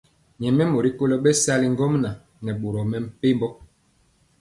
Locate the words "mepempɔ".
2.91-3.47